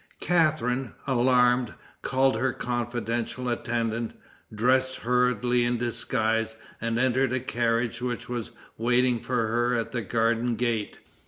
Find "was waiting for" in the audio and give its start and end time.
8.27-9.45